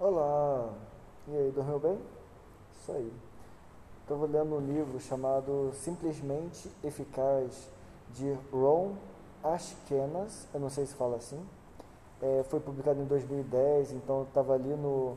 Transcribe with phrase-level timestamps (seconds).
[0.00, 0.74] Olá,
[1.28, 1.96] e aí, dormiu bem?
[2.72, 3.12] Isso aí.
[4.00, 7.68] Estou lendo um livro chamado Simplesmente Eficaz,
[8.10, 8.96] de Ron
[9.44, 11.40] Ashkenaz, eu não sei se fala assim.
[12.20, 15.16] É, foi publicado em 2010, então estava ali no,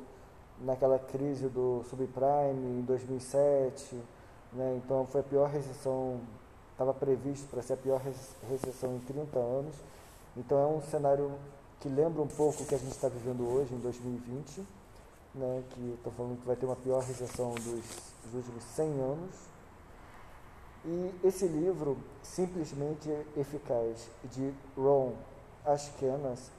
[0.59, 3.99] naquela crise do subprime em 2007,
[4.53, 4.79] né?
[4.83, 6.21] então foi a pior recessão,
[6.77, 7.99] estava previsto para ser a pior
[8.47, 9.75] recessão em 30 anos.
[10.37, 11.31] Então é um cenário
[11.79, 14.63] que lembra um pouco o que a gente está vivendo hoje, em 2020,
[15.33, 15.63] né?
[15.71, 19.35] que estou falando que vai ter uma pior recessão dos, dos últimos 100 anos.
[20.85, 25.13] E esse livro, Simplesmente Eficaz, de Ron
[25.65, 26.51] Ashkenaz,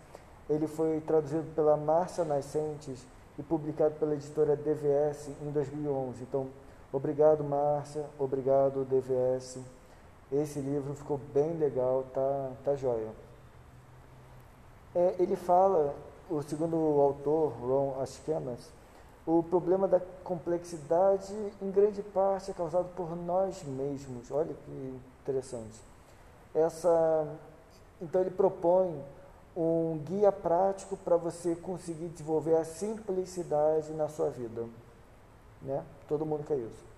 [0.50, 3.06] ele foi traduzido pela Márcia Nascentes
[3.38, 6.24] e publicado pela editora DVS em 2011.
[6.24, 6.48] Então,
[6.92, 9.58] obrigado Márcia, obrigado DVS.
[10.30, 13.08] Esse livro ficou bem legal, tá, tá joia.
[14.94, 15.94] É, ele fala,
[16.28, 18.70] o segundo autor, Ron Ashkenaz,
[19.26, 24.30] o problema da complexidade, em grande parte, é causado por nós mesmos.
[24.30, 25.80] Olha que interessante.
[26.54, 27.26] Essa,
[28.00, 29.02] então ele propõe
[29.56, 34.64] um guia prático para você conseguir desenvolver a simplicidade na sua vida.
[35.60, 35.84] Né?
[36.08, 36.88] Todo mundo quer isso.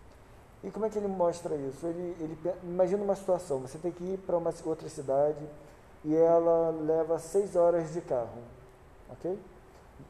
[0.62, 1.86] E como é que ele mostra isso?
[1.86, 5.38] Ele, ele imagina uma situação, você tem que ir para uma outra cidade
[6.04, 8.42] e ela leva seis horas de carro,
[9.10, 9.38] ok?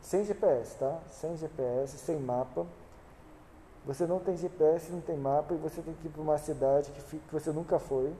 [0.03, 0.99] Sem GPS, tá?
[1.11, 2.67] Sem GPS, sem mapa.
[3.87, 6.91] Você não tem GPS, não tem mapa e você tem que ir para uma cidade
[6.91, 8.13] que, que você nunca foi,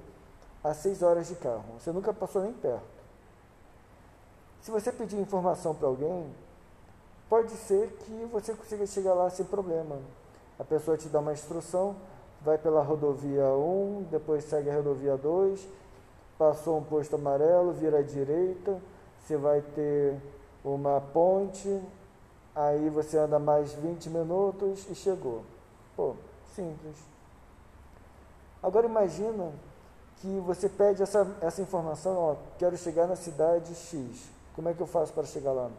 [0.63, 1.65] a seis horas de carro.
[1.79, 3.01] Você nunca passou nem perto.
[4.63, 6.27] Se você pedir informação para alguém,
[7.29, 9.99] pode ser que você consiga chegar lá sem problema.
[10.59, 11.97] A pessoa te dá uma instrução,
[12.43, 15.67] vai pela rodovia 1, depois segue a rodovia 2,
[16.39, 18.81] passou um posto amarelo, vira à direita,
[19.19, 20.17] você vai ter
[20.65, 21.81] uma ponte,
[22.55, 25.43] aí você anda mais 20 minutos e chegou.
[25.95, 26.15] Pô,
[26.55, 26.97] simples.
[28.63, 29.53] Agora imagina
[30.21, 34.29] que você pede essa, essa informação, ó, quero chegar na cidade X.
[34.55, 35.71] Como é que eu faço para chegar lá?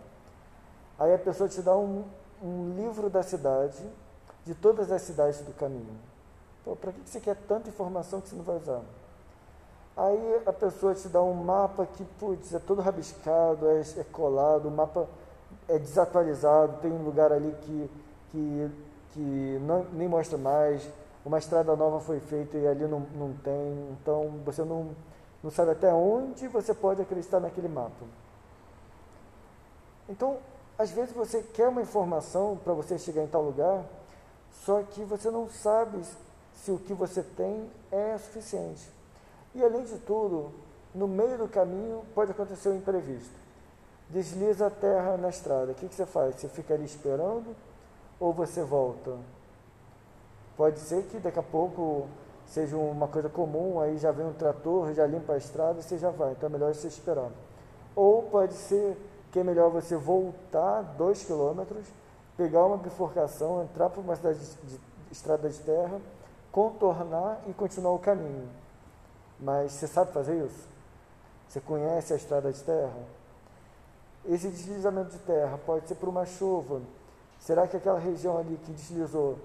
[0.97, 2.03] Aí a pessoa te dá um,
[2.41, 3.83] um livro da cidade,
[4.45, 6.10] de todas as cidades do caminho.
[6.63, 8.81] Para que você quer tanta informação que você não vai usar?
[9.97, 14.67] Aí a pessoa te dá um mapa que, putz, é todo rabiscado, é, é colado,
[14.67, 15.07] o mapa
[15.67, 17.89] é desatualizado, tem um lugar ali que,
[18.31, 18.71] que,
[19.11, 20.87] que não, nem mostra mais,
[21.25, 24.91] uma estrada nova foi feita e ali não, não tem, então você não,
[25.43, 28.05] não sabe até onde você pode acreditar naquele mapa.
[30.09, 30.37] Então,
[30.77, 33.83] às vezes você quer uma informação para você chegar em tal lugar,
[34.65, 36.01] só que você não sabe
[36.55, 38.89] se o que você tem é suficiente.
[39.53, 40.51] E além de tudo,
[40.93, 43.33] no meio do caminho pode acontecer um imprevisto.
[44.09, 45.71] Desliza a terra na estrada.
[45.71, 46.35] O que, você faz?
[46.35, 47.55] Você fica ali esperando
[48.19, 49.17] ou você volta?
[50.57, 52.07] Pode ser que daqui a pouco
[52.45, 55.97] seja uma coisa comum, aí já vem um trator, já limpa a estrada e você
[55.97, 56.33] já vai.
[56.33, 57.29] Então é melhor você esperar.
[57.95, 58.97] Ou pode ser
[59.31, 61.87] que é melhor você voltar dois quilômetros,
[62.35, 64.79] pegar uma bifurcação, entrar por uma cidade de, de,
[65.09, 65.99] estrada de terra,
[66.51, 68.49] contornar e continuar o caminho.
[69.39, 70.67] Mas você sabe fazer isso?
[71.47, 72.99] Você conhece a estrada de terra?
[74.25, 76.81] Esse deslizamento de terra pode ser por uma chuva.
[77.39, 79.37] Será que aquela região ali que deslizou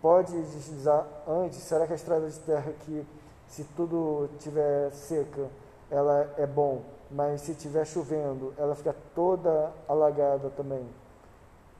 [0.00, 1.58] pode deslizar antes?
[1.58, 3.06] Será que a estrada de terra aqui,
[3.48, 5.48] se tudo tiver seca,
[5.90, 6.82] ela é bom?
[7.10, 10.86] mas se estiver chovendo, ela fica toda alagada também.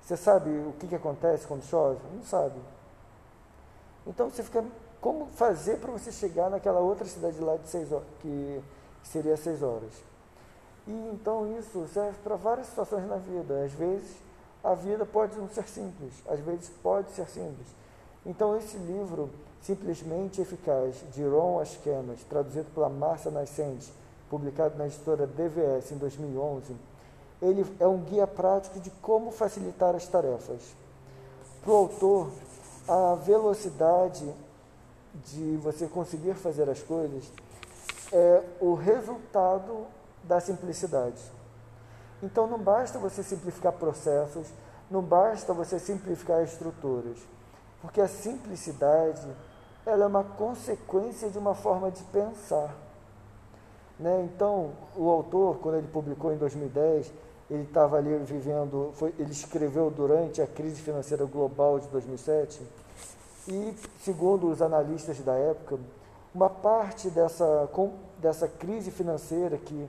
[0.00, 1.98] Você sabe o que, que acontece quando chove?
[2.14, 2.58] Não sabe.
[4.08, 4.64] Então você fica.
[5.00, 8.60] Como fazer para você chegar naquela outra cidade lá de seis horas, que
[9.04, 9.92] seria seis horas?
[10.88, 13.62] E então isso serve para várias situações na vida.
[13.64, 14.16] Às vezes
[14.64, 17.68] a vida pode não ser simples, às vezes pode ser simples.
[18.26, 19.30] Então esse livro,
[19.62, 23.92] Simplesmente Eficaz, de Ron Askenas, traduzido pela Márcia Nascente,
[24.28, 26.74] publicado na editora DVS em 2011,
[27.40, 30.60] ele é um guia prático de como facilitar as tarefas.
[31.62, 32.30] Para o autor,
[32.88, 34.34] a velocidade
[35.14, 37.30] de você conseguir fazer as coisas
[38.12, 39.86] é o resultado
[40.24, 41.22] da simplicidade.
[42.22, 44.48] Então não basta você simplificar processos,
[44.90, 47.18] não basta você simplificar estruturas,
[47.82, 49.28] porque a simplicidade
[49.84, 52.74] ela é uma consequência de uma forma de pensar.
[53.98, 54.28] Né?
[54.32, 57.10] Então, o autor, quando ele publicou em 2010,
[57.50, 62.60] ele estava ali vivendo, foi, ele escreveu durante a crise financeira global de 2007,
[63.48, 65.78] e, segundo os analistas da época,
[66.34, 67.66] uma parte dessa
[68.20, 69.88] dessa crise financeira que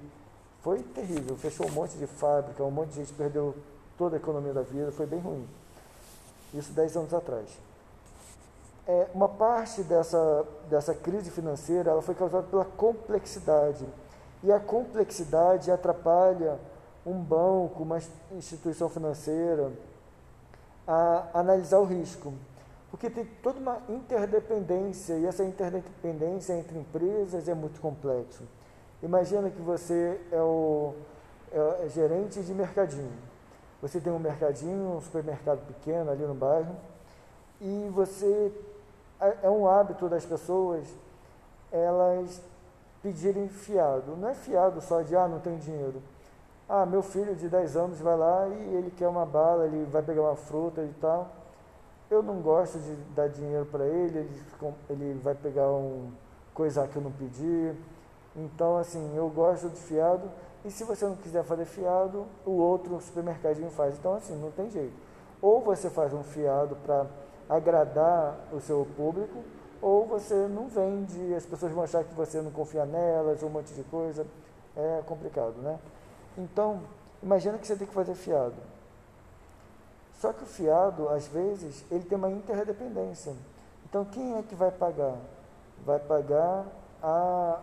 [0.62, 3.56] foi terrível, fechou um monte de fábrica, um monte de gente perdeu
[3.98, 5.48] toda a economia da vida, foi bem ruim.
[6.54, 7.48] Isso 10 anos atrás.
[8.88, 13.86] É, uma parte dessa, dessa crise financeira ela foi causada pela complexidade.
[14.44, 16.58] E a complexidade atrapalha
[17.10, 18.00] um banco, uma
[18.32, 19.72] instituição financeira,
[20.88, 22.34] a analisar o risco.
[22.90, 28.44] Porque tem toda uma interdependência, e essa interdependência entre empresas é muito complexo.
[29.02, 30.94] Imagina que você é o
[31.52, 33.14] é, é gerente de mercadinho.
[33.82, 36.76] Você tem um mercadinho, um supermercado pequeno ali no bairro,
[37.62, 38.52] e você
[39.22, 40.88] é, é um hábito das pessoas
[41.72, 42.42] elas
[43.02, 44.16] pedirem fiado.
[44.18, 46.02] Não é fiado só de ah, não tem dinheiro.
[46.70, 50.04] Ah, meu filho de 10 anos vai lá e ele quer uma bala, ele vai
[50.04, 51.28] pegar uma fruta e tal.
[52.12, 54.44] Eu não gosto de dar dinheiro para ele, ele,
[54.88, 56.12] ele vai pegar um
[56.54, 57.74] coisa que eu não pedi.
[58.36, 60.30] Então, assim, eu gosto de fiado.
[60.64, 63.98] E se você não quiser fazer fiado, o outro supermercadinho faz.
[63.98, 64.94] Então, assim, não tem jeito.
[65.42, 67.08] Ou você faz um fiado para
[67.50, 69.40] agradar o seu público,
[69.82, 73.74] ou você não vende, as pessoas vão achar que você não confia nelas, um monte
[73.74, 74.28] de coisa.
[74.76, 75.80] É complicado, né?
[76.38, 76.82] Então,
[77.22, 78.56] imagina que você tem que fazer fiado.
[80.20, 83.34] Só que o fiado, às vezes, ele tem uma interdependência.
[83.86, 85.16] Então, quem é que vai pagar?
[85.86, 86.66] Vai pagar
[87.02, 87.60] a,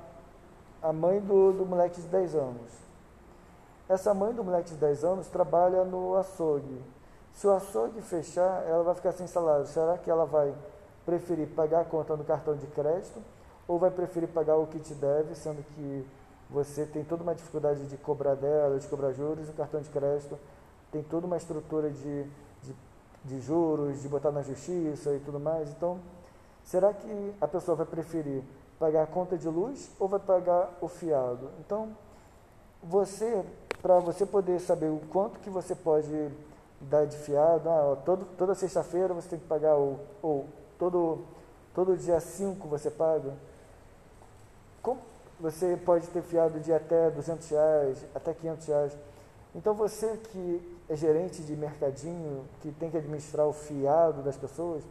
[0.83, 2.73] a mãe do, do moleque de 10 anos.
[3.89, 6.83] Essa mãe do moleque de 10 anos trabalha no açougue.
[7.35, 9.67] Se o açougue fechar, ela vai ficar sem salário.
[9.67, 10.55] Será que ela vai
[11.05, 13.23] preferir pagar a conta no cartão de crédito
[13.69, 16.07] ou vai preferir pagar o que te deve, sendo que
[16.49, 20.39] você tem toda uma dificuldade de cobrar dela, de cobrar juros, o cartão de crédito
[20.93, 22.25] tem toda uma estrutura de,
[22.63, 22.75] de,
[23.25, 25.69] de juros, de botar na justiça e tudo mais.
[25.71, 25.99] Então,
[26.65, 28.43] será que a pessoa vai preferir
[28.79, 31.51] pagar a conta de luz ou vai pagar o fiado?
[31.61, 31.97] Então,
[32.83, 33.45] você,
[33.83, 36.31] para você poder saber o quanto que você pode
[36.81, 40.47] dar de fiado, ah, todo, toda sexta-feira você tem que pagar, ou, ou
[40.79, 41.25] todo,
[41.75, 43.35] todo dia 5 você paga,
[44.83, 45.01] como,
[45.39, 48.99] você pode ter fiado de até 200 reais, até 500 reais.
[49.55, 54.83] Então você que é gerente de mercadinho, que tem que administrar o fiado das pessoas,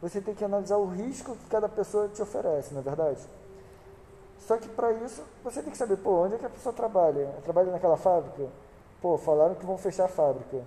[0.00, 3.20] você tem que analisar o risco que cada pessoa te oferece, não é verdade?
[4.38, 7.26] Só que para isso, você tem que saber, pô, onde é que a pessoa trabalha?
[7.44, 8.48] Trabalha naquela fábrica?
[9.00, 10.62] Pô, falaram que vão fechar a fábrica.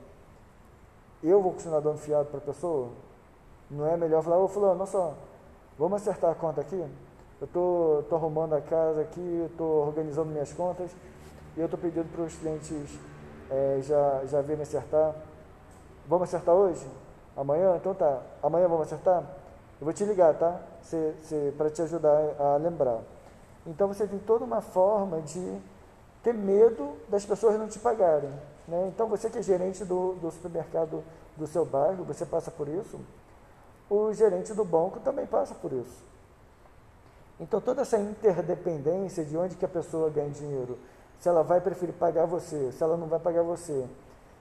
[1.24, 2.90] Eu vou continuar dando fiado para a pessoa?
[3.70, 5.14] Não é melhor falar, ô fulano, não só,
[5.78, 6.86] vamos acertar a conta aqui?
[7.42, 10.92] Eu tô, tô arrumando a casa aqui, estou organizando minhas contas
[11.56, 13.00] e eu estou pedindo para os clientes
[13.50, 15.14] é, já, já virem acertar.
[16.08, 16.86] Vamos acertar hoje?
[17.36, 17.76] Amanhã?
[17.76, 18.22] Então tá.
[18.42, 19.24] Amanhã vamos acertar?
[19.80, 20.60] Eu vou te ligar, tá?
[21.58, 23.02] Para te ajudar a lembrar.
[23.66, 25.60] Então você tem toda uma forma de
[26.22, 28.32] ter medo das pessoas não te pagarem.
[28.68, 28.92] Né?
[28.94, 31.04] Então você que é gerente do, do supermercado
[31.36, 33.00] do seu bairro, você passa por isso.
[33.90, 36.13] O gerente do banco também passa por isso.
[37.44, 40.80] Então toda essa interdependência de onde que a pessoa ganha dinheiro,
[41.20, 43.86] se ela vai preferir pagar você, se ela não vai pagar você,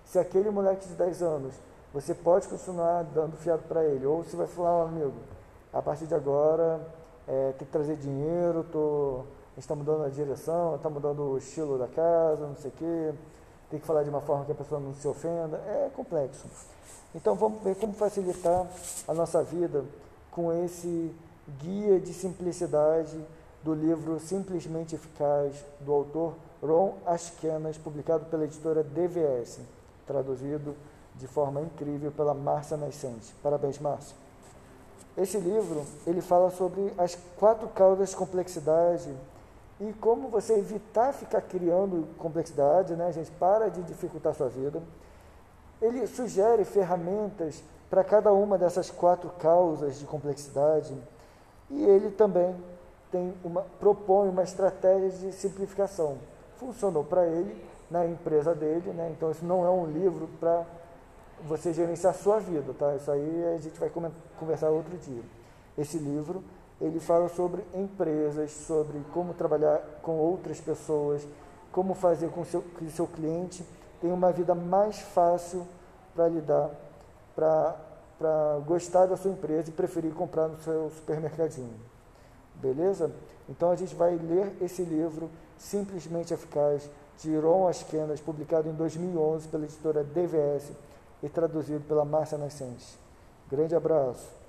[0.04, 1.52] se aquele moleque de 10 anos,
[1.92, 5.14] você pode continuar dando fiado para ele, ou se vai falar, oh, amigo,
[5.72, 6.80] a partir de agora
[7.26, 11.38] é, tem que trazer dinheiro, tô, a gente está mudando a direção, está mudando o
[11.38, 13.14] estilo da casa, não sei o quê,
[13.68, 16.46] tem que falar de uma forma que a pessoa não se ofenda, é complexo.
[17.12, 18.64] Então vamos ver como facilitar
[19.08, 19.84] a nossa vida
[20.30, 21.12] com esse
[21.48, 23.18] Guia de Simplicidade
[23.62, 29.60] do livro Simplesmente Eficaz, do autor Ron Askenas, publicado pela editora DVS,
[30.06, 30.76] traduzido
[31.16, 33.34] de forma incrível pela Márcia Nascente.
[33.42, 34.16] Parabéns, Márcia.
[35.16, 39.14] Esse livro, ele fala sobre as quatro causas de complexidade
[39.80, 43.30] e como você evitar ficar criando complexidade, né, gente?
[43.32, 44.80] Para de dificultar sua vida.
[45.80, 50.96] Ele sugere ferramentas para cada uma dessas quatro causas de complexidade
[51.70, 52.54] e ele também
[53.10, 56.18] tem uma, propõe uma estratégia de simplificação.
[56.56, 57.56] Funcionou para ele,
[57.90, 59.12] na empresa dele, né?
[59.14, 60.64] então isso não é um livro para
[61.46, 62.94] você gerenciar a sua vida, tá?
[62.94, 63.90] Isso aí a gente vai
[64.38, 65.22] conversar outro dia.
[65.76, 66.42] Esse livro,
[66.80, 71.26] ele fala sobre empresas, sobre como trabalhar com outras pessoas,
[71.70, 73.64] como fazer com seu, que o seu cliente
[74.00, 75.66] tenha uma vida mais fácil
[76.14, 76.70] para lidar,
[77.34, 77.76] para
[78.18, 81.74] para gostar da sua empresa e preferir comprar no seu supermercadinho.
[82.54, 83.10] Beleza?
[83.48, 86.88] Então a gente vai ler esse livro, Simplesmente Eficaz,
[87.18, 90.72] de Ron Askenas, publicado em 2011 pela editora DVS
[91.22, 92.98] e traduzido pela Márcia Nascente.
[93.50, 94.41] Grande abraço.